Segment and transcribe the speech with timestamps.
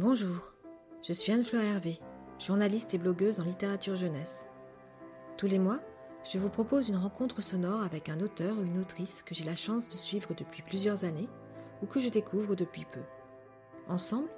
[0.00, 0.54] Bonjour,
[1.02, 1.98] je suis Anne-Fleur Hervé,
[2.38, 4.46] journaliste et blogueuse en littérature jeunesse.
[5.36, 5.80] Tous les mois,
[6.22, 9.56] je vous propose une rencontre sonore avec un auteur ou une autrice que j'ai la
[9.56, 11.28] chance de suivre depuis plusieurs années
[11.82, 13.00] ou que je découvre depuis peu.
[13.88, 14.28] Ensemble,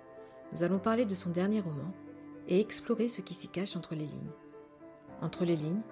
[0.55, 1.93] nous allons parler de son dernier roman
[2.49, 4.33] et explorer ce qui s'y cache entre les lignes.
[5.21, 5.83] Entre les lignes,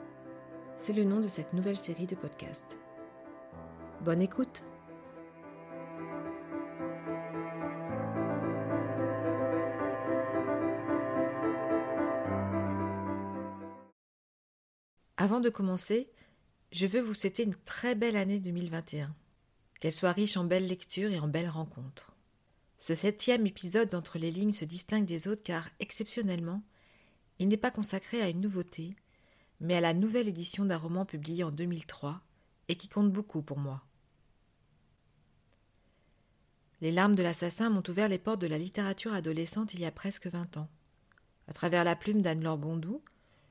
[0.78, 2.78] c'est le nom de cette nouvelle série de podcasts.
[4.00, 4.64] Bonne écoute
[15.38, 16.10] Avant de commencer,
[16.72, 19.14] je veux vous souhaiter une très belle année 2021.
[19.78, 22.16] Qu'elle soit riche en belles lectures et en belles rencontres.
[22.76, 26.64] Ce septième épisode d'Entre les lignes se distingue des autres car, exceptionnellement,
[27.38, 28.96] il n'est pas consacré à une nouveauté,
[29.60, 32.20] mais à la nouvelle édition d'un roman publié en 2003
[32.66, 33.84] et qui compte beaucoup pour moi.
[36.80, 39.92] Les larmes de l'assassin m'ont ouvert les portes de la littérature adolescente il y a
[39.92, 40.68] presque vingt ans.
[41.46, 43.04] À travers la plume d'Anne-Laure Bondou,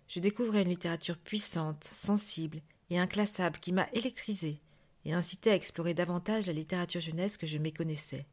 [0.08, 4.62] je découvrais une littérature puissante, sensible et inclassable qui m'a électrisé
[5.06, 8.26] et incité à explorer davantage la littérature jeunesse que je méconnaissais.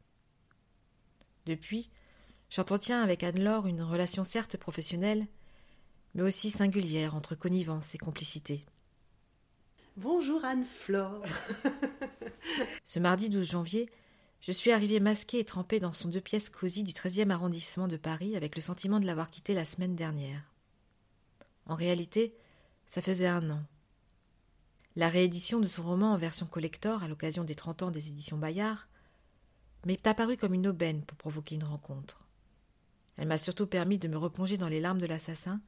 [1.45, 1.89] Depuis,
[2.49, 5.27] j'entretiens avec Anne-Laure une relation certes professionnelle,
[6.13, 8.65] mais aussi singulière entre connivence et complicité.
[9.97, 11.23] Bonjour Anne-Flore.
[12.83, 13.89] Ce mardi 12 janvier,
[14.41, 17.97] je suis arrivée masquée et trempée dans son deux pièces cosy du 13e arrondissement de
[17.97, 20.54] Paris avec le sentiment de l'avoir quitté la semaine dernière.
[21.65, 22.35] En réalité,
[22.85, 23.63] ça faisait un an.
[24.95, 28.37] La réédition de son roman en version collector à l'occasion des 30 ans des éditions
[28.37, 28.87] Bayard
[29.85, 32.27] m'est apparue comme une aubaine pour provoquer une rencontre.
[33.17, 35.61] Elle m'a surtout permis de me replonger dans les larmes de l'assassin,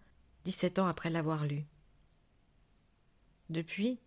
[0.43, 1.65] dix-sept ans après l'avoir lu.
[3.49, 3.99] Depuis,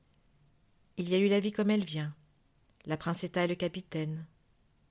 [0.96, 2.14] il y a eu la vie comme elle vient,
[2.86, 4.26] la princetta et le capitaine,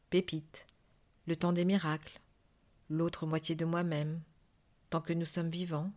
[0.09, 0.66] Pépite,
[1.27, 2.20] le temps des miracles,
[2.89, 4.22] l'autre moitié de moi-même,
[4.89, 5.92] tant que nous sommes vivants,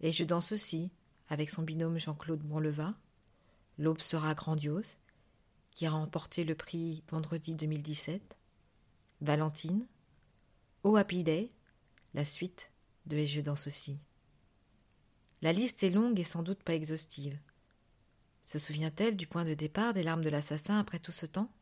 [0.00, 0.90] et je danse aussi,
[1.28, 2.96] avec son binôme Jean-Claude Bonlevin,
[3.78, 4.96] L'aube sera grandiose,
[5.70, 8.36] qui a remporté le prix vendredi 2017,
[9.20, 9.86] Valentine,
[10.82, 11.52] Oh Happy Day,
[12.14, 12.72] la suite
[13.06, 13.98] de Et je danse aussi.
[15.42, 17.38] La liste est longue et sans doute pas exhaustive.
[18.44, 21.52] Se souvient-elle du point de départ des larmes de l'assassin après tout ce temps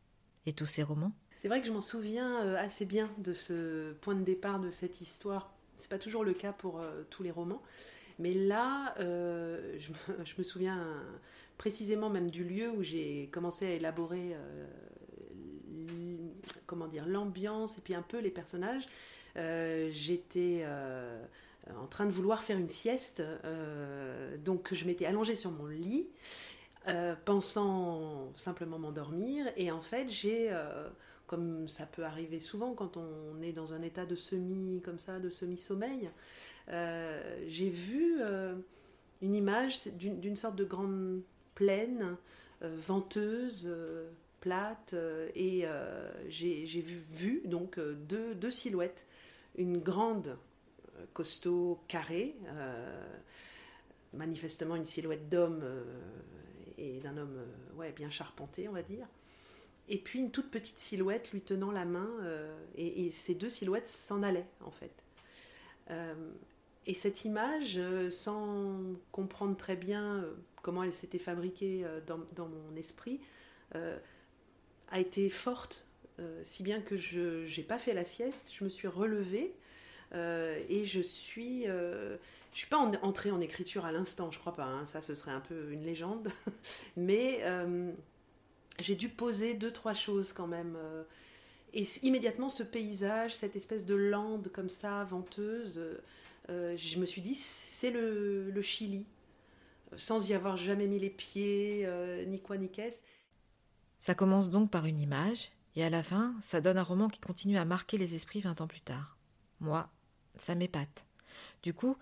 [0.47, 1.13] et tous ces romans?
[1.35, 4.71] C'est vrai que je m'en souviens euh, assez bien de ce point de départ de
[4.71, 5.53] cette histoire.
[5.77, 7.61] C'est pas toujours le cas pour euh, tous les romans,
[8.19, 10.83] mais là, euh, je, me, souviens
[11.57, 14.65] précisément même du lieu où j'ai commencé à élaborer euh,
[17.05, 18.87] l'ambiance et puis un peu les personnages.
[19.35, 20.65] Euh, J'étais
[21.79, 23.21] en train de vouloir faire une sieste,
[24.43, 26.07] donc je m'étais allongée sur mon lit.
[27.25, 30.49] pensant simplement m'endormir et en fait j'ai
[31.27, 35.19] comme ça peut arriver souvent quand on est dans un état de semi comme ça
[35.19, 36.09] de semi sommeil
[36.69, 38.55] euh, j'ai vu euh,
[39.21, 41.21] une image d'une sorte de grande
[41.55, 42.17] plaine
[42.61, 43.73] euh, venteuse,
[44.41, 44.95] plate,
[45.35, 45.65] et
[46.29, 49.05] j'ai vu, donc deux, silhouettes.
[49.57, 50.37] Une grande,
[51.13, 52.35] costaud, carré,
[54.13, 55.63] manifestement une silhouette d'homme
[56.77, 57.39] et d'un homme
[57.75, 59.07] ouais, bien charpenté, on va dire
[59.89, 62.09] et puis une toute petite silhouette lui tenant la main,
[62.75, 64.91] et, ces deux silhouettes s'en allaient en fait.
[66.87, 68.79] Et cette image, euh, sans
[69.11, 73.19] comprendre très bien euh, comment elle s'était fabriquée euh, dans, mon esprit,
[74.89, 75.85] a été forte,
[76.43, 79.53] si bien que je n'ai pas fait la sieste, je me suis relevée
[80.15, 81.65] et je suis...
[81.65, 82.17] je
[82.53, 85.41] suis pas entrée en écriture à l'instant, je crois pas, hein, ça ce serait un
[85.41, 86.29] peu une légende,
[86.97, 87.43] mais
[88.79, 90.77] j'ai dû poser deux, trois choses quand même.
[91.73, 95.81] et immédiatement, ce paysage, cette espèce de lande comme ça, venteuse,
[96.47, 99.05] je me suis dit, c'est le, le, Chili,
[99.95, 103.01] sans y avoir jamais mis les pieds, euh, ni quoi ni qu'est-ce.
[103.99, 107.19] Ça commence donc par une image, et à la fin, ça donne un roman qui
[107.19, 109.17] continue à marquer les esprits vingt ans plus tard.
[109.59, 109.89] Moi,
[110.37, 111.05] ça m'épate.
[111.63, 111.97] Du coup,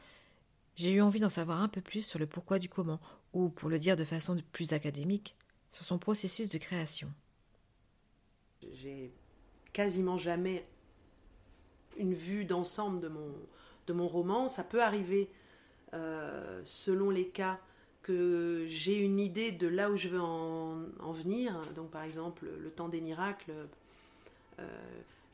[0.76, 3.00] j'ai eu envie d'en savoir un peu plus sur le pourquoi du comment,
[3.34, 5.36] ou, pour le dire de façon plus académique,
[5.72, 7.12] sur son processus de création.
[8.74, 9.14] J'ai
[9.74, 10.66] quasiment jamais
[11.98, 13.34] une vue d'ensemble de mon,
[13.88, 14.48] de mon roman.
[14.48, 15.30] Ça peut arriver,
[15.94, 17.60] euh, selon les cas,
[18.04, 21.60] que j'ai une idée de là où je veux en, en venir.
[21.74, 23.52] Donc par exemple, le temps des miracles,
[24.60, 24.68] euh,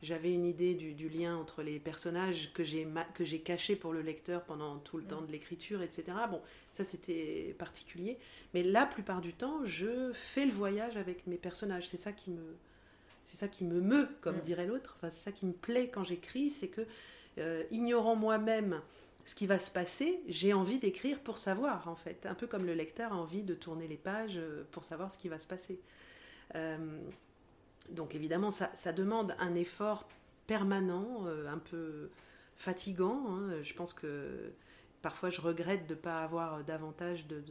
[0.02, 3.92] j'avais une idée du, du, lien entre les personnages que j'ai que j'ai caché pour
[3.92, 6.04] le lecteur pendant tout le temps de l'écriture, etc.
[6.30, 6.40] Bon,
[6.70, 8.18] ça c'était particulier.
[8.54, 11.88] Mais la plupart du temps, je fais le voyage avec mes personnages.
[11.88, 12.56] C'est ça qui me
[13.24, 14.96] c'est ça qui me meut, comme dirait l'autre.
[14.96, 16.82] Enfin, c'est ça qui me plaît quand j'écris, c'est que
[17.38, 18.80] euh, ignorant moi-même
[19.24, 22.26] ce qui va se passer, j'ai envie d'écrire pour savoir, en fait.
[22.26, 25.18] Un peu comme le lecteur a envie de tourner les pages euh, pour savoir ce
[25.18, 25.80] qui va se passer.
[27.90, 30.08] donc évidemment, ça, demande un effort
[30.46, 32.10] permanent, un peu
[32.56, 33.24] fatigant.
[33.28, 33.62] Hein.
[33.62, 34.52] Je pense que
[35.00, 37.42] parfois je regrette de ne pas avoir davantage de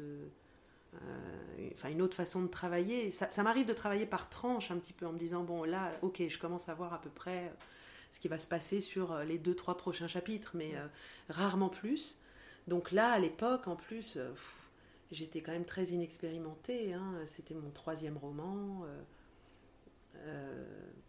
[0.95, 3.11] euh, une autre façon de travailler.
[3.11, 6.21] Ça, m'arrive de travailler par tranche un petit peu en me disant bon là, ok,
[6.27, 7.53] je commence à voir à peu près euh,
[8.11, 10.73] ce qui va se passer sur euh, les deux trois prochains chapitres, mais
[11.29, 12.19] rarement plus.
[12.67, 14.17] Donc là, à l'époque, en plus,
[15.11, 16.93] j'étais quand même très inexpérimentée.
[16.93, 17.15] Hein.
[17.25, 18.85] C'était mon troisième roman.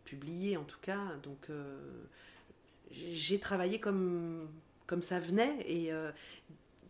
[0.04, 1.16] publié en tout cas.
[1.22, 1.48] Donc
[2.90, 4.48] j'ai travaillé comme,
[4.86, 5.92] comme ça venait et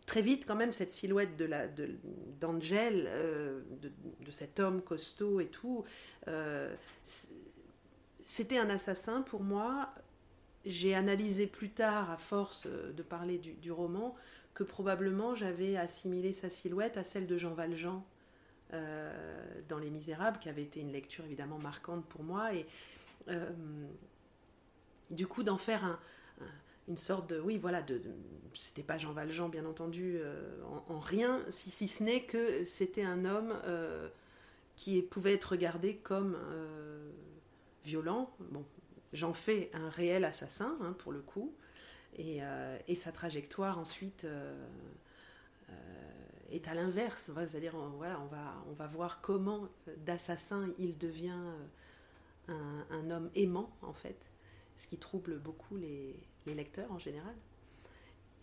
[0.05, 5.83] très vite quand même cette silhouette de euh, de, cet homme costaud et tout
[6.27, 6.73] euh,
[8.23, 9.93] c'était un assassin pour moi.
[10.65, 14.15] J'ai analysé plus tard à force de parler du, roman
[14.53, 18.03] que probablement j'avais assimilé sa silhouette à celle de Jean Valjean
[18.73, 22.53] euh, dans Les Misérables qui avait été une lecture évidemment marquante pour moi.
[22.53, 22.65] Et
[25.09, 25.99] du coup d'en faire un
[26.87, 28.01] une sorte de oui voilà de,
[28.53, 33.25] c'était pas Jean Valjean bien entendu euh, en, rien si, ce n'est que c'était un
[33.25, 34.09] homme euh,
[34.75, 37.09] qui pouvait être regardé comme euh,
[37.83, 38.29] violent.
[38.51, 38.65] Bon
[39.13, 41.53] j'en fais un réel assassin hein, pour le coup.
[42.15, 42.41] Et,
[42.87, 44.27] et, sa trajectoire ensuite
[46.51, 47.31] est à l'inverse.
[47.35, 49.67] C'est-à-dire voilà on va on va voir comment
[50.05, 51.41] d'assassin il devient
[52.47, 54.17] un, homme aimant en fait.
[54.77, 56.15] Ce qui trouble beaucoup les
[56.45, 57.35] lecteurs en général.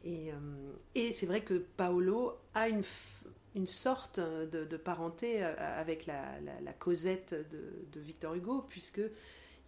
[0.04, 2.82] Et, euh, et c'est vrai que Paolo a une,
[3.54, 9.02] une sorte de, parenté euh, avec la, Cosette de, Victor Hugo, puisque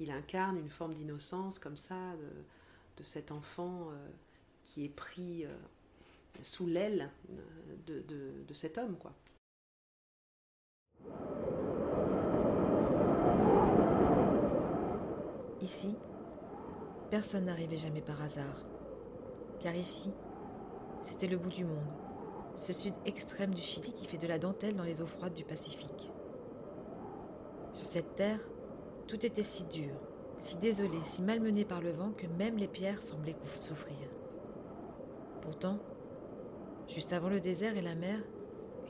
[0.00, 4.08] il incarne une forme d'innocence comme ça de, cet enfant euh,
[4.62, 5.44] qui est pris
[6.40, 7.11] sous l'aile
[7.87, 8.00] de,
[8.46, 9.12] de, cet homme, quoi.
[15.61, 15.96] Ici,
[17.11, 18.71] Personne n'arrivait jamais par hasard.
[19.62, 20.10] Car ici,
[21.04, 21.78] c'était le bout du monde,
[22.56, 25.44] ce sud extrême du Chili qui fait de la dentelle dans les eaux froides du
[25.44, 26.10] Pacifique.
[27.72, 28.40] Sur cette terre,
[29.06, 29.94] tout était si dur,
[30.40, 33.96] si désolé, si malmené par le vent que même les pierres semblaient souffrir.
[35.42, 35.78] Pourtant,
[36.88, 38.18] juste avant le désert et la mer,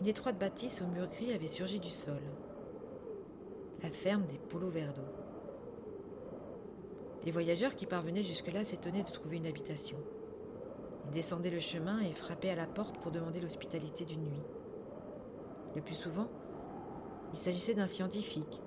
[0.00, 2.22] une étroite bâtisse aux murs gris avait surgi du sol.
[3.82, 5.02] La ferme des Polo Verdo.
[7.24, 9.98] Les voyageurs qui parvenaient jusque-là s'étonnaient de trouver une habitation.
[11.10, 14.42] Descendaient le chemin et frappaient à la porte pour demander l'hospitalité d'une nuit.
[15.74, 16.28] Le plus souvent,
[17.32, 18.62] il s'agissait d'un scientifique,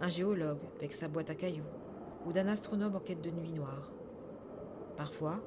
[0.00, 1.64] un géologue avec sa boîte à cailloux,
[2.26, 3.90] ou d'un astronome en quête de nuit noire.
[4.96, 5.40] Parfois,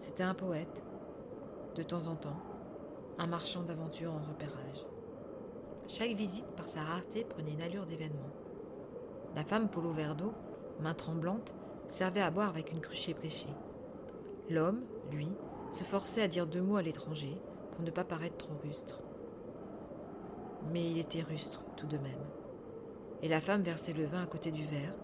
[0.00, 0.82] c'était un poète,
[1.74, 2.40] de temps en temps,
[3.18, 4.86] un marchand d'aventure en repérage.
[5.88, 8.30] Chaque visite, par sa rareté, prenait une allure d'événement.
[9.34, 10.32] La femme Polo Verdo,
[10.80, 11.54] main tremblante,
[11.86, 13.54] servait à boire avec une cruche bréchée.
[14.50, 15.28] L'homme, lui,
[15.70, 17.36] se forçait à dire deux mots à l'étranger
[17.72, 19.02] pour ne pas paraître trop rustre.
[20.72, 22.24] Mais il était rustre tout de même.
[23.22, 24.94] Et la femme versait le vin à côté du verre,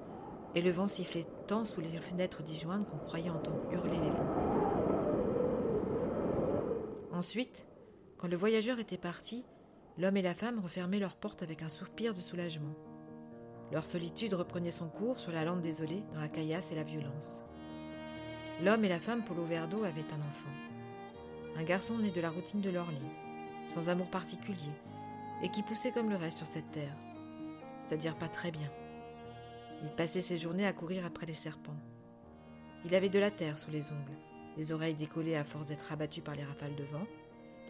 [0.55, 4.55] et le vent sifflait tant sous les fenêtres disjointes qu'on croyait entendre hurler les loups.
[7.13, 7.67] Ensuite,
[8.19, 9.45] quand le voyageur était parti,
[9.99, 12.75] l'homme et la femme refermaient leurs portes avec un soupir de soulagement.
[13.73, 17.43] Leur solitude reprenait son cours sur la lande désolée, dans la caillasse et la violence.
[18.63, 20.51] L'homme et la femme Polo Verdo avaient un enfant.
[21.57, 23.13] Un garçon né de la routine de leur lit,
[23.67, 24.73] sans amour particulier,
[25.43, 26.97] et qui poussait comme le reste sur cette terre,
[27.79, 28.71] c'est-à-dire pas très bien.
[29.83, 31.77] Il passait ses journées à courir après les serpents.
[32.85, 34.19] Il avait de la terre sous les ongles,
[34.57, 37.07] les oreilles décollées à force d'être abattues par les rafales de vent,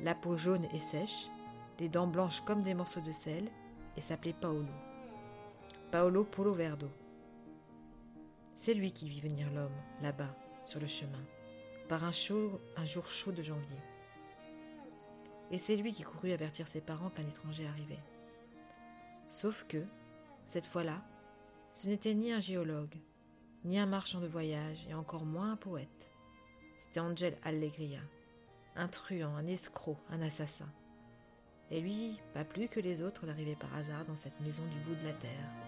[0.03, 1.29] la peau jaune et sèche,
[1.81, 3.49] les dents blanches comme des morceaux de sel,
[3.97, 4.67] et s'appelait Paolo.
[5.91, 6.91] Paolo Polo Verdo.
[8.55, 10.35] C'est lui qui vit venir l'homme, là-bas,
[10.65, 11.25] sur le chemin,
[11.89, 13.79] par un, jour chaud de janvier.
[15.51, 18.03] Et c'est lui qui courut avertir ses parents qu'un étranger arrivait.
[19.29, 19.85] Sauf que,
[20.47, 21.03] cette fois-là,
[21.73, 22.97] ce n'était ni un géologue,
[23.65, 26.11] ni un marchand de voyage, et encore moins un poète.
[26.81, 28.01] C'était Angel Allegria,
[28.77, 30.69] un truand, un escroc, un assassin.
[31.71, 34.95] Et lui, pas plus que les autres, n'arrivait par hasard dans cette maison du bout
[34.95, 35.64] de la terre.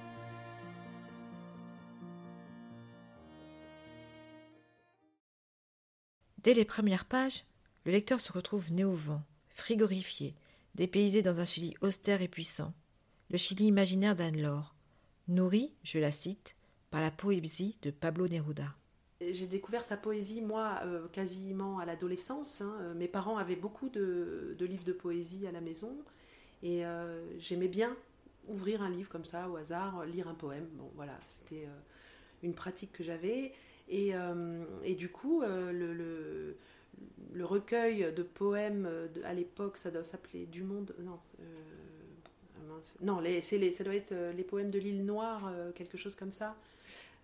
[6.47, 7.45] Dès les premières pages,
[7.87, 10.33] le lecteur se retrouve né au vent, frigorifié,
[10.77, 12.73] dépaysé dans un Chili austère et puissant,
[13.31, 14.77] le Chili imaginaire d'Anne-Laure,
[15.27, 16.55] nourri, je la cite,
[16.93, 18.77] par la poésie de Pablo Neruda.
[19.21, 22.61] J'ai découvert sa poésie, moi, euh, quasiment à l'adolescence.
[22.61, 22.77] Hein.
[22.79, 25.99] Euh, mes parents avaient beaucoup de, livres de poésie à la maison.
[26.63, 27.97] Et euh, j'aimais bien
[28.47, 30.69] ouvrir un livre comme ça, au hasard, lire un poème.
[30.75, 31.67] Bon, voilà, c'était
[32.45, 33.53] une pratique que j'avais.
[33.89, 34.15] Et,
[34.97, 35.93] du coup, le,
[37.33, 38.89] le, recueil de poèmes
[39.25, 40.95] à l'époque, ça doit s'appeler Du Monde.
[41.01, 41.19] Non.
[42.59, 46.33] Ah non, les, les, ça doit être les poèmes de l'île Noire, quelque chose comme
[46.33, 46.57] ça.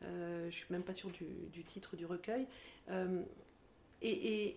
[0.04, 2.46] Euh, je suis même pas sûre du, titre du recueil.
[2.90, 3.22] Euh,
[4.00, 4.56] et, et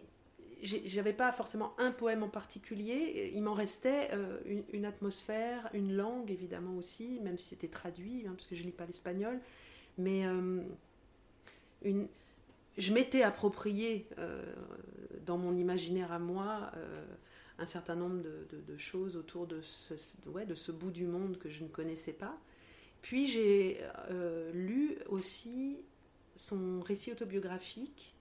[0.64, 4.40] j'avais pas forcément un poème en particulier, il m'en restait euh,
[4.72, 8.72] une, atmosphère, une langue évidemment aussi, même si c'était traduit, hein, parce que je lis
[8.72, 9.40] pas l'espagnol,
[9.98, 10.24] mais
[12.78, 14.08] je m'étais approprié
[15.26, 16.72] dans mon imaginaire à moi
[17.58, 21.64] un certain nombre de, choses autour de ce, de ce bout du monde que je
[21.64, 22.38] ne connaissais pas.
[23.06, 25.78] Puis j'ai euh, lu aussi
[26.36, 28.16] son récit autobiographique.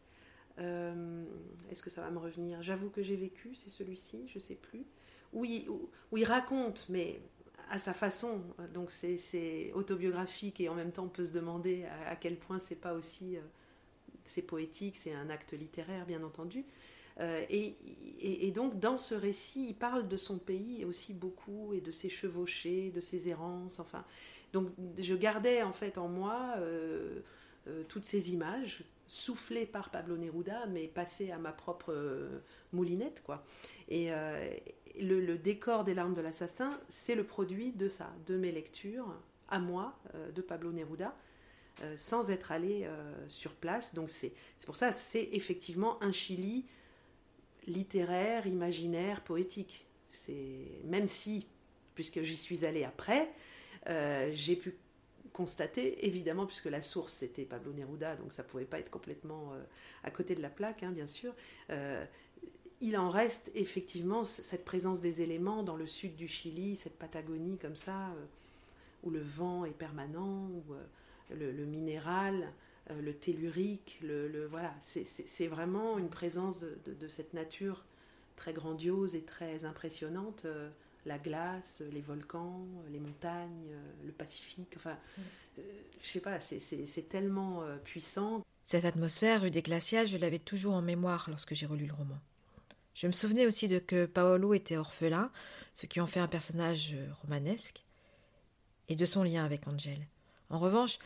[0.59, 1.25] Euh,
[1.71, 2.63] est-ce que ça va me revenir?
[2.63, 4.85] J'avoue que j'ai vécu, c'est celui-ci, je ne sais plus.
[5.33, 7.21] Où, il, raconte, mais
[7.71, 8.43] à sa façon.
[8.73, 12.75] Donc c'est autobiographique et en même temps on peut se demander à, quel point c'est
[12.75, 13.37] pas aussi.
[13.37, 13.41] Euh,
[14.27, 16.65] c'est poétique, c'est un acte littéraire, bien entendu.
[17.21, 17.75] et,
[18.21, 22.09] et, donc, dans ce récit, il parle de son pays aussi beaucoup, et de ses
[22.09, 24.03] chevauchés, de ses errances, enfin.
[24.55, 24.69] Donc
[24.99, 27.21] je gardais en fait en moi euh,
[27.67, 32.41] euh, toutes ces images soufflées par Pablo Neruda, mais passées à ma propre euh,
[32.73, 33.45] moulinette, quoi.
[33.89, 34.11] Et
[35.01, 39.15] le, décor des larmes de l'assassin, c'est le produit de ça, de mes lectures
[39.49, 39.99] à moi
[40.35, 41.15] de Pablo Neruda.
[41.97, 42.89] sans être allé
[43.29, 43.95] sur place.
[43.95, 44.33] Donc c'est
[44.65, 46.65] pour ça, c'est effectivement un Chili
[47.67, 49.87] littéraire, imaginaire, poétique.
[50.09, 51.47] C'est même si,
[51.95, 53.31] puisque j'y suis allée après,
[53.89, 54.77] euh, j'ai pu
[55.35, 59.63] constater, évidemment, puisque la source c'était Pablo Neruda, donc ça pouvait pas être complètement euh,
[60.05, 61.35] à côté de la plaque, hein, bien sûr.
[61.71, 62.05] Euh,
[62.81, 67.59] il en reste effectivement cette présence des éléments dans le sud du Chili, cette Patagonie
[67.59, 68.15] comme ça,
[69.03, 70.75] où le vent est permanent, où
[71.31, 72.53] le, minéral,
[72.91, 77.85] le tellurique, le, voilà, c'est vraiment une présence de, cette nature
[78.37, 80.45] très grandiose et très impressionnante
[81.07, 83.71] la glace, les volcans, les montagnes,
[84.05, 84.73] le Pacifique.
[84.77, 85.23] Enfin, mm.
[85.59, 85.63] euh,
[86.03, 88.45] je sais pas, c'est tellement euh, puissant.
[88.65, 92.19] Cette atmosphère rue des glaciages, je l'avais toujours en mémoire lorsque j'ai relu le roman.
[92.95, 95.31] Je me souvenais aussi de que Paolo était orphelin,
[95.75, 97.85] ce qui en fait un personnage euh, romanesque,
[98.89, 100.07] et de son lien avec Angel.
[100.51, 100.99] En revanche,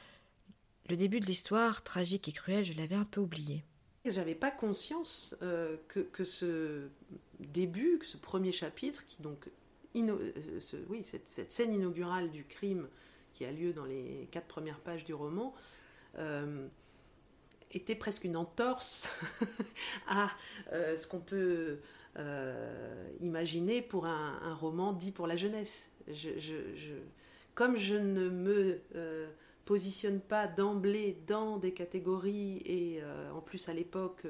[0.88, 3.64] le début de l'histoire, tragique et cruelle, je l'avais un peu oublié.
[4.05, 6.88] J'avais pas conscience que, que, ce
[7.40, 9.49] début, que ce premier chapitre, qui donc
[10.07, 12.88] euh, oui, cette, scène inaugurale du crime
[13.33, 15.55] qui a lieu dans les quatre premières pages du roman
[16.17, 16.67] euh,
[17.71, 19.09] était presque une entorse
[20.09, 20.31] à
[20.73, 21.78] euh, ce qu'on peut
[23.21, 25.88] imaginer pour un, roman dit pour la jeunesse.
[27.55, 28.81] comme je ne me
[29.64, 33.00] positionne pas d'emblée dans des catégories et
[33.33, 34.25] en plus à l'époque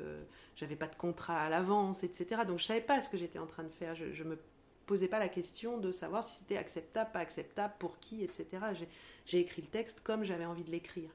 [0.54, 3.46] j'avais pas de contrat à l'avance etc donc je savais pas ce que j'étais en
[3.46, 4.22] train de faire je,
[4.88, 8.46] posais pas la question de savoir si c'était acceptable, pas acceptable, pour qui, etc.
[9.26, 11.10] J'ai écrit le texte comme j'avais envie de l'écrire.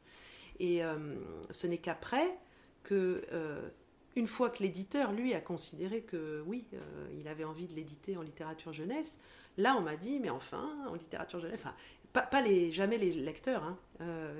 [0.60, 1.16] Et euh,
[1.50, 2.38] ce n'est qu'après
[2.84, 3.68] que, euh,
[4.16, 8.16] une fois que l'éditeur, lui, a considéré que oui, euh, il avait envie de l'éditer
[8.16, 9.20] en littérature jeunesse,
[9.58, 11.76] là, on m'a dit, mais enfin, en littérature jeunesse, enfin,
[12.14, 13.78] pas, les, jamais les lecteurs, hein,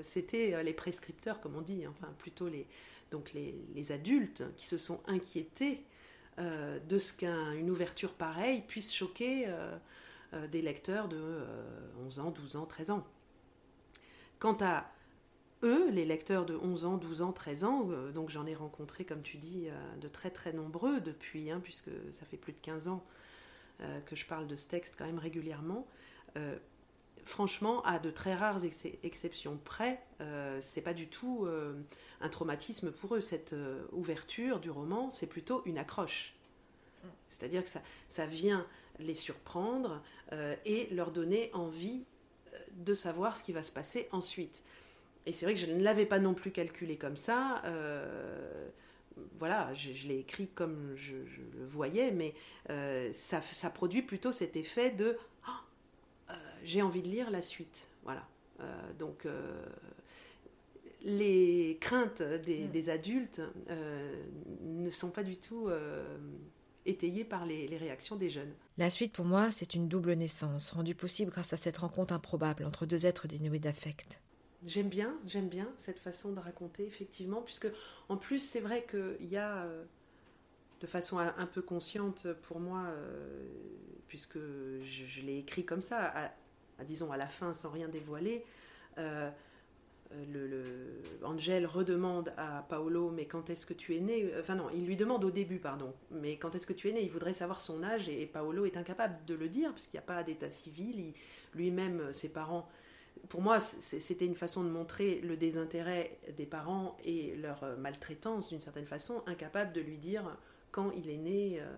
[0.02, 2.68] c'était les prescripteurs, comme on dit, enfin, plutôt les,
[3.10, 5.82] donc les adultes qui se sont inquiétés
[6.38, 9.76] euh, de ce qu'une ouverture pareille puisse choquer euh,
[10.32, 11.44] euh, des lecteurs de
[12.06, 13.06] 11 ans, 12 ans, 13 ans.
[14.40, 14.90] Quant à
[15.62, 19.22] eux, les lecteurs de 11 ans, 12 ans, 13 ans, donc j'en ai rencontré, comme
[19.22, 19.68] tu dis,
[20.00, 23.02] de très très nombreux depuis, hein, puisque ça fait plus de 15 ans
[24.04, 25.86] que je parle de ce texte quand même régulièrement,
[27.24, 28.64] franchement, à de très rares
[29.02, 31.74] exceptions près, euh, c'est pas du tout euh,
[32.20, 33.20] un traumatisme pour eux.
[33.20, 36.34] Cette euh, ouverture du roman, c'est plutôt une accroche.
[37.28, 38.66] C'est-à-dire que ça, ça, vient
[38.98, 40.02] les surprendre
[40.64, 42.04] et leur donner envie
[42.76, 44.62] de savoir ce qui va se passer ensuite.
[45.26, 47.62] Et c'est vrai que je ne l'avais pas non plus calculé comme ça.
[49.36, 52.34] voilà, je, l'ai écrit comme je, le voyais, mais
[53.12, 55.18] ça, produit plutôt cet effet de
[56.64, 57.88] j'ai envie de lire la suite.
[58.02, 58.26] Voilà.
[58.60, 59.64] Euh, donc, euh,
[61.02, 62.90] les craintes des, mm.
[62.90, 64.24] adultes euh,
[64.62, 65.68] ne sont pas du tout
[66.86, 68.52] étayées par les, réactions des jeunes.
[68.78, 72.64] La suite, pour moi, c'est une double naissance, rendue possible grâce à cette rencontre improbable
[72.64, 74.20] entre deux êtres dénués d'affect.
[74.66, 77.68] J'aime bien, j'aime bien cette façon de raconter, effectivement, puisque
[78.08, 79.66] en plus, c'est vrai qu'il y a,
[80.84, 83.46] de façon un peu consciente pour moi, euh,
[84.06, 86.30] puisque je, l'ai écrit comme ça, à,
[86.82, 88.44] disons à la fin, sans rien dévoiler,
[88.98, 89.30] euh,
[90.32, 94.32] le, Angel redemande à Paolo mais quand est-ce que tu es né?
[94.38, 97.02] Enfin non, il lui demande au début, pardon, mais quand est-ce que tu es né?
[97.02, 100.04] Il voudrait savoir son âge et, Paolo est incapable de le dire parce qu'il n'y
[100.04, 101.12] a pas d'état civil.
[101.54, 102.68] Lui-même, ses parents
[103.28, 108.48] pour moi, c'était une façon de montrer le désintérêt des parents et leur euh, maltraitance
[108.48, 110.24] d'une certaine façon, incapable de lui dire
[110.70, 111.76] quand il est né, euh,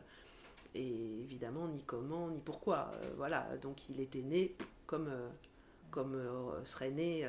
[0.74, 2.92] et évidemment ni comment, ni pourquoi.
[2.94, 4.56] Euh, voilà, donc il était né
[4.86, 5.10] comme,
[5.90, 6.16] comme
[6.64, 7.28] serait né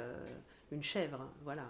[0.72, 1.30] une chèvre.
[1.44, 1.68] Voilà,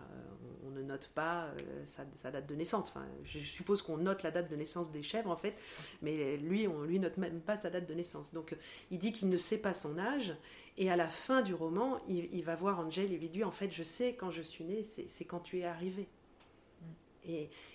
[0.65, 1.50] on, ne note pas
[1.86, 2.89] sa, date de naissance.
[2.89, 5.56] Enfin, je suppose qu'on note la date de naissance des chèvres en fait,
[6.01, 8.34] mais lui, on lui note même pas sa date de naissance.
[8.34, 8.56] Donc
[8.91, 10.36] il dit qu'il ne sait pas son âge
[10.77, 13.72] et à la fin du roman, il, va voir Angel et lui dit En fait,
[13.72, 16.08] je sais quand je suis née, c'est quand tu es arrivé.
[16.82, 17.29] Mm.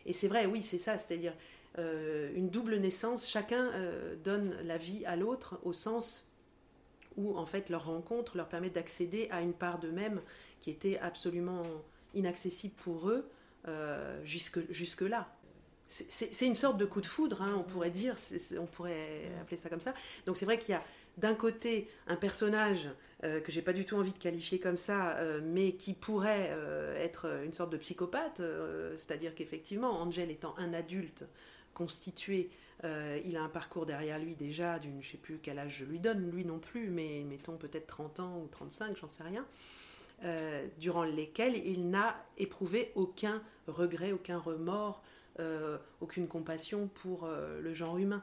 [0.07, 1.35] Et, c'est vrai, oui, c'est ça, c'est-à-dire
[1.79, 6.29] euh, une double naissance, chacun euh, donne la vie à l'autre au sens
[7.17, 10.21] où en fait leur rencontre leur permet d'accéder à une part d'eux-mêmes
[10.61, 11.63] qui était absolument
[12.15, 13.29] inaccessible pour eux
[13.69, 15.35] euh, jusque, jusque là.
[15.89, 18.15] C'est une sorte de coup de foudre, hein, on pourrait dire,
[18.59, 19.93] on pourrait appeler ça comme ça.
[20.25, 20.83] Donc c'est vrai qu'il y a
[21.19, 22.89] d'un côté un personnage
[23.25, 26.49] euh, que j'ai pas du tout envie de qualifier comme ça, euh, mais qui pourrait
[26.51, 28.43] euh, être une sorte de psychopathe,
[28.97, 31.25] c'est-à-dire qu'effectivement, Angel étant un adulte
[31.75, 32.51] constitué,
[32.85, 36.01] il a un parcours derrière lui déjà d'une, je sais plus quel âge je lui
[36.01, 39.47] donne, lui non plus, mais mettons peut-être 30 ans ou 35, j'en sais rien.
[40.79, 45.03] durant lesquels il n'a éprouvé aucun regret, aucun remords,
[46.01, 48.23] aucune compassion pour le genre humain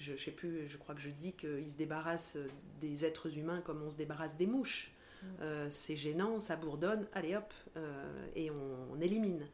[0.00, 2.38] je, sais plus, je crois que je dis qu'il se débarrasse
[2.80, 4.90] des êtres humains comme on se débarrasse des mouches.
[5.22, 5.26] Mm.
[5.42, 9.46] Euh, c'est gênant, ça bourdonne, allez hop, euh, et on, élimine.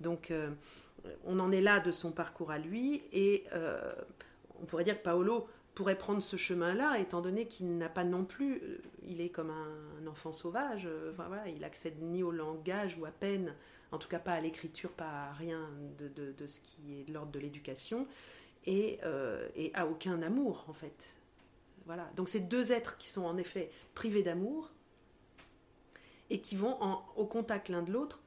[0.00, 0.50] Donc euh,
[1.24, 3.44] on en est là de son parcours à lui, et
[4.60, 8.24] on pourrait dire que Paolo pourrait prendre ce chemin-là, étant donné qu'il n'a pas non
[8.24, 13.10] plus, il est comme un, enfant sauvage, voilà, il accède ni au langage ou à
[13.10, 13.54] peine,
[13.92, 17.30] en tout cas pas à l'écriture, pas à rien de, ce qui est de l'ordre
[17.30, 18.06] de l'éducation
[18.64, 21.14] et, euh, à aucun amour en fait.
[21.86, 22.10] Voilà.
[22.16, 24.70] Donc c'est deux êtres qui sont en effet privés d'amour
[26.30, 26.78] et qui vont
[27.16, 28.21] au contact l'un de l'autre euh,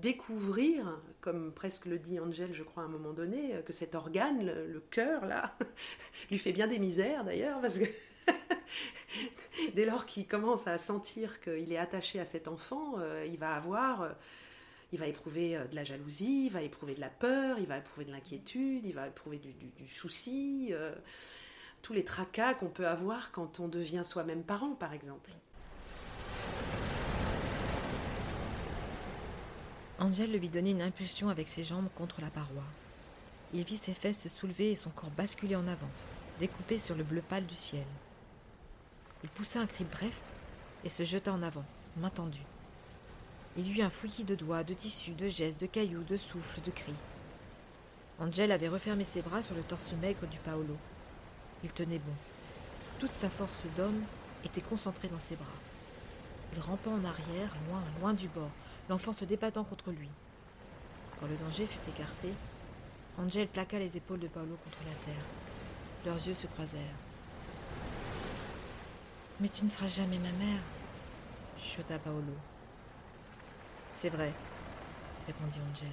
[0.00, 3.94] découvrir, comme presque le dit Angel, je crois à un moment donné, euh, que cet
[3.94, 5.22] organe, le, cœur
[6.30, 7.84] lui fait bien des misères d'ailleurs parce que
[9.74, 14.16] dès lors qu'il commence à sentir qu'il est attaché à cet enfant, il va avoir
[14.92, 17.78] il va éprouver euh, de la jalousie, il va éprouver de la peur, il va
[17.78, 20.94] éprouver de l'inquiétude, il va éprouver du, souci, euh,
[21.82, 25.30] tous les tracas qu'on peut avoir quand on devient soi-même parent, par exemple.
[29.98, 32.62] Angèle lui donnait une impulsion avec ses jambes contre la paroi.
[33.54, 35.88] Il vit ses fesses se soulever et son corps basculer en avant,
[36.38, 37.86] découpé sur le bleu pâle du ciel.
[39.24, 40.20] Il poussa un cri bref
[40.84, 41.64] et se jeta en avant,
[41.96, 42.44] main tendue.
[43.56, 46.70] Il eut un fouillis de doigts, de tissus, de gestes, de cailloux, de souffles, de
[46.70, 46.92] cris.
[48.18, 50.76] Angel avait refermé ses bras sur le torse maigre du Paolo.
[51.64, 52.12] Il tenait bon.
[52.98, 54.02] Toute sa force d'homme
[54.44, 55.46] était concentrée dans ses bras.
[56.54, 58.50] Il rampait en arrière, loin, loin du bord,
[58.88, 60.10] l'enfant se débattant contre lui.
[61.18, 62.32] Quand le danger fut écarté,
[63.18, 65.24] Angel plaqua les épaules de Paolo contre la terre.
[66.04, 66.80] Leurs yeux se croisèrent.
[69.40, 70.60] Mais tu ne seras jamais ma mère,
[71.58, 72.34] chuchota Paolo.
[73.92, 74.32] C'est vrai,
[75.26, 75.88] répondit Angel.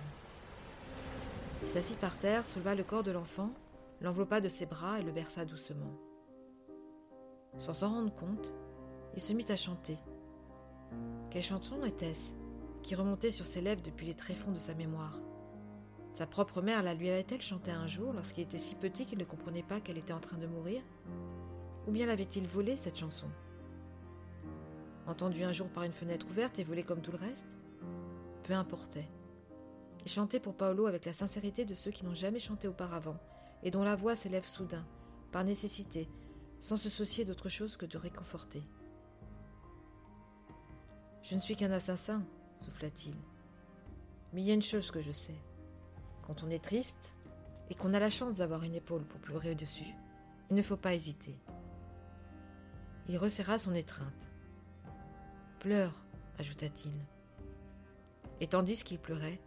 [1.62, 3.50] Il s'assit par terre, souleva le corps de l'enfant,
[4.02, 5.94] l'enveloppa de ses bras et le berça doucement.
[7.58, 8.54] Sans s'en rendre compte,
[9.16, 9.98] il se mit à chanter.
[11.30, 12.34] Quelle chanson était-ce?
[12.84, 15.18] Qui remontait sur ses lèvres depuis les tréfonds de sa mémoire
[16.14, 19.24] Sa propre mère la lui avait-elle chanté un jour lorsqu'il était si petit qu'il ne
[19.24, 20.84] comprenait pas qu'elle était en train de mourir?
[21.88, 23.28] Ou bien l'avait-il volée cette chanson?
[25.08, 27.48] Entendue un jour par une fenêtre ouverte et volée comme tout le reste?
[28.44, 29.10] Peu importait.
[30.06, 33.18] Il chantait pour Paolo avec la sincérité de ceux qui n'ont jamais chanté auparavant,
[33.64, 34.86] et dont la voix s'élève soudain,
[35.32, 36.10] par nécessité,
[36.60, 38.62] sans se soucier d'autre chose que de réconforter.
[41.22, 42.22] Je ne suis qu'un assassin,
[42.64, 43.16] souffla-t-il.
[44.34, 45.40] Mais il y a une chose que je sais.
[46.26, 47.14] Quand on est triste,
[47.70, 49.96] et qu'on a la chance d'avoir une épaule pour pleurer au-dessus,
[50.50, 51.36] il ne faut pas hésiter.
[53.08, 54.30] Il resserra son étreinte.
[55.60, 56.04] Pleure,
[56.40, 56.94] ajouta-t-il.
[58.42, 59.40] Et tandis qu'il pleurait,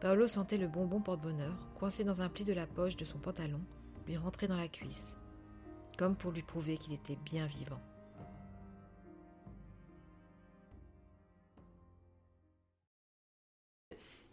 [0.00, 3.60] Paolo sentait le bonbon porte-bonheur, coincé dans un pli de la poche de son pantalon,
[4.06, 5.14] lui rentrer dans la cuisse,
[5.96, 7.80] comme pour lui prouver qu'il était bien vivant.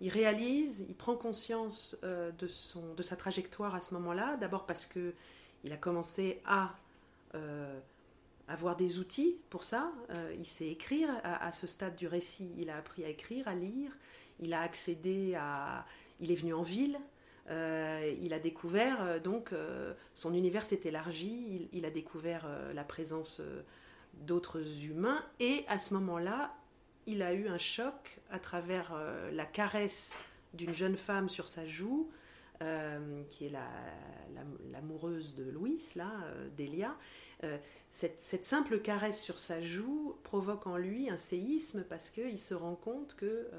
[0.01, 4.35] Il réalise, il prend conscience euh, de, son, de sa trajectoire à ce moment-là.
[4.37, 5.13] D'abord parce que
[5.63, 6.75] il a commencé à
[7.35, 7.79] euh,
[8.47, 9.91] avoir des outils pour ça.
[10.09, 12.51] Euh, il sait écrire à, ce stade du récit.
[12.57, 13.91] Il a appris à écrire, à lire.
[14.39, 15.85] Il a accédé à.
[16.19, 16.97] Il est venu en ville.
[17.49, 19.53] il a découvert donc
[20.15, 21.69] son univers s'est élargi.
[21.71, 23.39] Il, il, a découvert la présence
[24.13, 26.53] d'autres humains et à ce moment-là,
[27.07, 30.17] il a eu un choc à travers euh, la caresse
[30.53, 32.09] d'une jeune femme sur sa joue,
[32.61, 33.53] euh, qui est
[34.71, 36.95] l'amoureuse de Louis, là, euh, Delia.
[37.89, 42.75] Cette, simple caresse sur sa joue provoque en lui un séisme parce qu'il se rend
[42.75, 43.49] compte que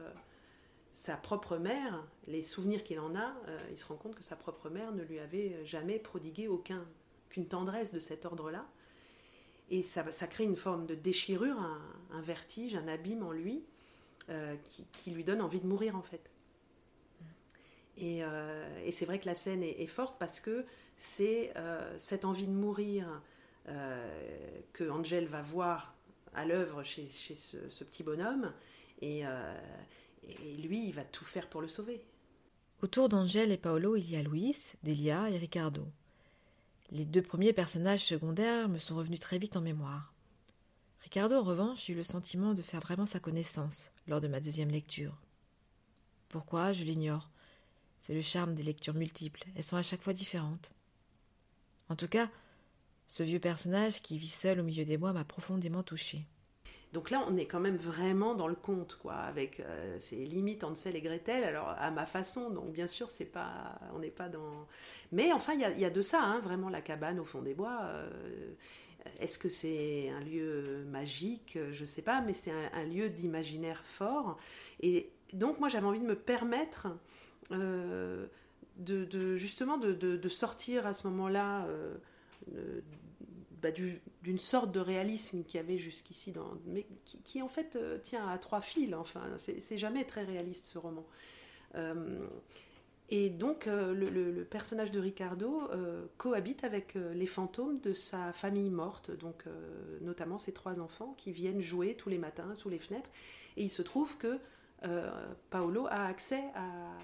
[0.92, 3.34] sa propre mère, les souvenirs qu'il en a,
[3.72, 6.86] il se rend compte que sa propre mère ne lui avait jamais prodigué aucun,
[7.28, 8.64] qu'une tendresse de cet ordre-là.
[9.70, 13.64] Et ça, crée une forme de déchirure, un, vertige, un abîme en lui,
[14.28, 14.54] euh,
[14.92, 16.30] qui, lui donne envie de mourir en fait.
[18.00, 20.64] Euh, et, c'est vrai que la scène est, forte parce que
[20.96, 23.06] c'est euh, cette envie de mourir
[24.72, 25.94] que Angel va voir
[26.34, 28.52] à l'œuvre chez, ce, petit bonhomme,
[29.00, 32.04] et, et, lui, il va tout faire pour le sauver.
[32.82, 35.86] Autour d'Angel et Paolo, il y a Luis, Delia et Ricardo.
[36.94, 40.12] Les deux premiers personnages secondaires me sont revenus très vite en mémoire.
[41.00, 44.70] Ricardo, en revanche, eut le sentiment de faire vraiment sa connaissance lors de ma deuxième
[44.70, 45.18] lecture.
[46.28, 47.30] Pourquoi, je l'ignore.
[48.02, 50.70] C'est le charme des lectures multiples, elles sont à chaque fois différentes.
[51.88, 52.28] En tout cas,
[53.08, 56.26] ce vieux personnage qui vit seul au milieu des bois m'a profondément touché.
[56.92, 60.62] Donc là, on est quand même vraiment dans le conte, quoi, avec euh, ces limites
[60.62, 61.42] Hansel et Gretel.
[61.42, 64.66] Alors à ma façon, donc bien sûr, c'est pas, on n'est pas dans.
[65.10, 67.80] Mais enfin, il y, a, de ça, hein, vraiment la cabane au fond des bois.
[67.82, 68.52] Euh,
[69.18, 73.82] est-ce que c'est un lieu magique Je ne sais pas, mais c'est un, lieu d'imaginaire
[73.84, 74.36] fort.
[74.80, 76.88] Et donc moi, j'avais envie de me permettre.
[77.50, 78.26] Euh,
[78.76, 81.66] de, justement de, sortir à ce moment-là
[83.62, 86.34] bah, d'une sorte de réalisme qu'il y avait jusqu'ici,
[86.66, 88.92] mais qui, en fait euh, tient à trois fils.
[88.94, 91.06] Enfin, c'est jamais très réaliste ce roman.
[91.76, 92.26] Euh,
[93.08, 95.62] et donc, euh, le, personnage de Ricardo
[96.18, 99.44] cohabite avec les fantômes de sa famille morte, donc
[100.00, 103.10] notamment ses trois enfants qui viennent jouer tous les matins sous les fenêtres.
[103.56, 104.38] Et il se trouve que
[105.50, 106.98] Paolo a accès à,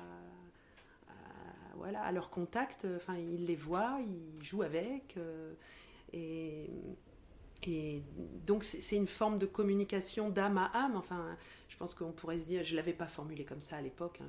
[1.77, 2.87] voilà, à leur contact.
[2.97, 5.16] Enfin, il les voit, il joue avec.
[6.12, 6.71] Et,
[7.66, 8.03] et
[8.47, 10.97] donc c'est une forme de communication d'âme à âme.
[10.97, 11.37] Enfin,
[11.68, 14.21] je pense qu'on pourrait se dire, je ne l'avais pas formulé comme ça à l'époque,
[14.23, 14.29] hein,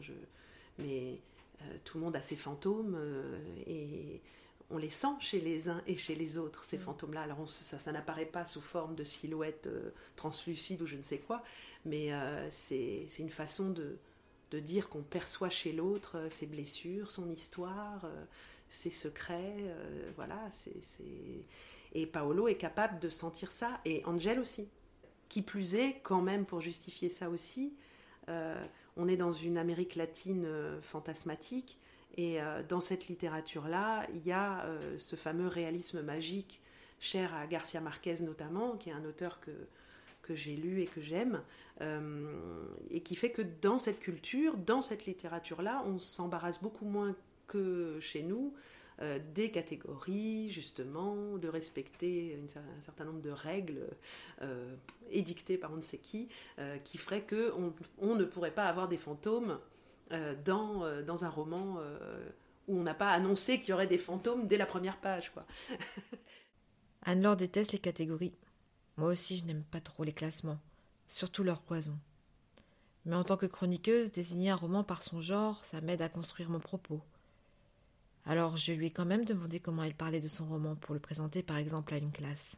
[0.77, 1.21] mais
[1.61, 4.21] euh, tout le monde a ses fantômes euh, et
[4.69, 6.81] on les sent chez les uns et chez les autres, ces mm.
[6.81, 7.21] fantômes-là.
[7.21, 11.19] Alors ça, ça n'apparaît pas sous forme de silhouette euh, translucide ou je ne sais
[11.19, 11.43] quoi,
[11.85, 12.11] mais
[12.51, 13.97] c'est une façon de,
[14.51, 18.05] de dire qu'on perçoit chez l'autre ses blessures, son histoire,
[18.69, 19.65] ses secrets.
[20.15, 20.81] voilà, c'est
[21.93, 24.69] et Paolo est capable de sentir ça, et Angel aussi.
[25.27, 27.73] Qui plus est, quand même, pour justifier ça aussi,
[28.29, 28.63] euh,
[28.95, 31.77] on est dans une Amérique latine euh, fantasmatique,
[32.17, 34.65] et euh, dans cette littérature-là, il y a
[34.97, 36.61] ce fameux réalisme magique,
[36.99, 39.51] cher à Garcia Marquez notamment, qui est un auteur que,
[40.21, 41.41] que j'ai lu et que j'aime,
[42.89, 47.15] et qui fait que dans cette culture, dans cette littérature-là, on s'embarrasse beaucoup moins
[47.49, 48.53] que chez nous
[49.01, 53.87] euh, des catégories, justement, de respecter un certain nombre de règles
[54.41, 54.75] euh,
[55.09, 56.27] édictées par on ne sait qui,
[56.59, 59.59] euh, qui ferait qu'on on ne pourrait pas avoir des fantômes
[60.43, 61.77] dans, dans un roman
[62.67, 65.31] où on n'a pas annoncé qu'il y aurait des fantômes dès la première page.
[65.31, 65.45] Quoi.
[67.03, 68.33] Anne-Laure déteste les catégories.
[68.97, 70.57] Moi aussi, je n'aime pas trop les classements,
[71.05, 71.95] surtout leur cloison.
[73.05, 76.49] Mais en tant que chroniqueuse, désigner un roman par son genre, ça m'aide à construire
[76.49, 77.01] mon propos,
[78.29, 80.99] alors je lui ai quand même demandé comment elle parlait de son roman pour le
[80.99, 82.57] présenter par exemple à une classe.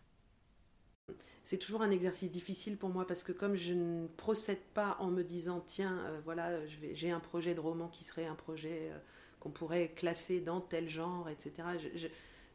[1.45, 5.09] C'est toujours un exercice difficile pour moi parce que comme je ne procède pas en
[5.09, 8.97] me disant tiens euh, voilà j'ai un projet de roman qui serait un projet euh,
[9.39, 11.53] qu'on pourrait classer dans tel genre etc.
[11.95, 12.07] Je,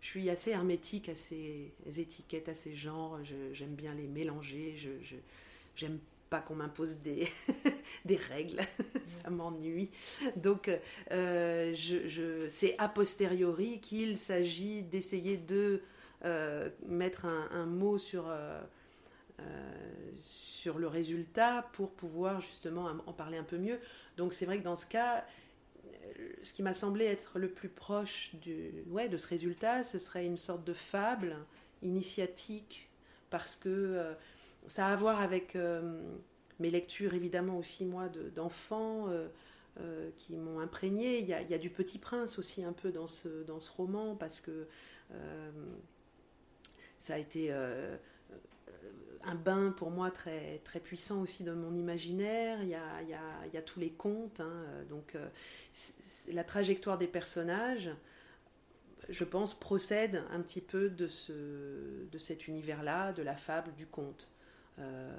[0.03, 3.19] suis assez hermétique à ces étiquettes, à ces genres.
[3.53, 4.77] J'aime bien les mélanger.
[5.75, 5.99] J'aime
[6.31, 7.29] pas qu'on m'impose des,
[8.05, 8.61] des règles,
[9.07, 9.91] ça m'ennuie.
[10.37, 10.71] Donc,
[11.13, 15.83] euh, je, c'est a posteriori qu'il s'agit d'essayer de
[16.25, 18.61] euh, mettre un, mot sur, euh,
[20.17, 23.79] sur le résultat pour pouvoir justement en parler un peu mieux.
[24.17, 25.25] Donc, c'est vrai que dans ce cas,
[26.43, 30.25] ce qui m'a semblé être le plus proche du, ouais, de ce résultat, ce serait
[30.25, 31.37] une sorte de fable
[31.83, 32.89] initiatique,
[33.31, 34.15] parce que
[34.67, 36.01] ça a à voir avec euh,
[36.59, 39.09] mes lectures, évidemment aussi moi, d'enfants.
[39.09, 39.29] Euh,
[40.17, 41.19] qui m'ont imprégné.
[41.19, 44.41] Il y, a, du Petit Prince aussi un peu dans ce, dans ce roman, parce
[44.41, 44.67] que
[46.97, 52.63] ça a été un bain pour moi très, très puissant aussi dans mon imaginaire.
[52.63, 54.41] Il y a, il y a, il y a tous les contes.
[54.41, 54.65] Hein.
[54.89, 55.15] Donc,
[56.33, 57.91] la trajectoire des personnages,
[59.09, 63.87] je pense, procède un petit peu de, ce, de cet univers-là, de la fable, du
[63.87, 64.31] conte.
[64.79, 65.17] Euh,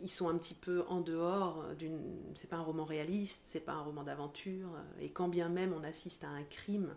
[0.00, 2.00] ils sont un petit peu en dehors d'une.
[2.34, 5.84] C'est pas un roman réaliste, c'est pas un roman d'aventure, et quand bien même on
[5.84, 6.96] assiste à un crime,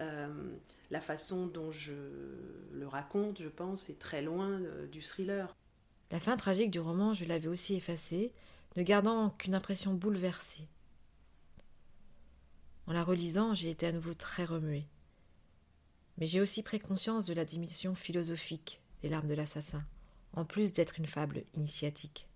[0.00, 0.28] euh,
[0.90, 1.94] la façon dont je
[2.72, 5.54] le raconte, je pense, est très loin euh, du thriller.
[6.10, 8.32] La fin tragique du roman, je l'avais aussi effacée,
[8.76, 10.68] ne gardant qu'une impression bouleversée.
[12.86, 14.86] En la relisant, j'ai été à nouveau très remuée.
[16.18, 19.82] Mais j'ai aussi pris conscience de la dimension philosophique des larmes de l'assassin,
[20.36, 22.28] en plus d'être une fable initiatique.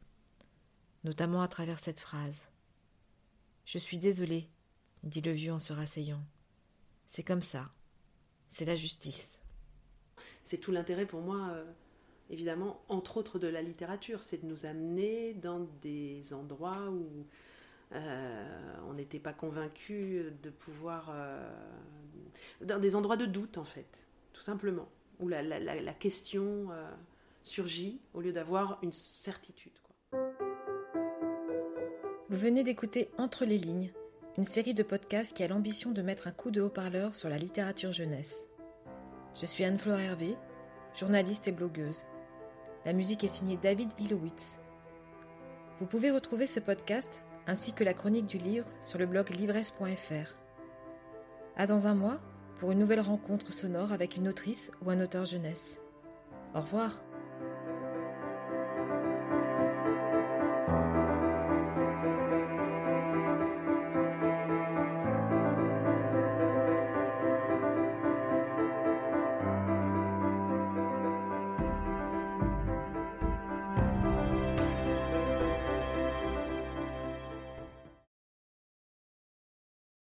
[1.05, 2.49] Notamment à travers cette phrase.
[3.65, 4.49] Je suis désolé,
[5.05, 6.23] dit le vieux en se rasseyant.
[7.07, 7.71] C'est comme ça.
[8.49, 9.39] C'est la justice.
[10.45, 11.65] C'est tout l'intérêt pour moi, euh,
[12.31, 17.27] évidemment, entre autres de la littérature, c'est de nous amener dans des endroits où
[17.93, 21.11] euh, on n'était pas convaincu de pouvoir.
[21.11, 21.51] Euh,
[22.63, 26.71] dans des endroits de doute, en fait, tout simplement, où la, question
[27.51, 29.73] surgit au lieu d'avoir une certitude.
[32.29, 33.91] Vous venez d'écouter Entre les lignes,
[34.39, 37.39] une série de podcasts qui a l'ambition de mettre un coup de haut-parleur sur la
[37.39, 38.47] littérature jeunesse.
[39.35, 40.37] Je suis Anne-Flore Hervé,
[40.95, 42.05] journaliste et blogueuse.
[42.85, 44.61] La musique est signée David Ilowitz.
[45.81, 50.37] Vous pouvez retrouver ce podcast ainsi que la chronique du livre sur le blog livresse.fr.
[51.57, 52.21] À dans un mois
[52.61, 55.79] pour une nouvelle rencontre sonore avec une autrice ou un auteur jeunesse.
[56.55, 57.01] Au revoir.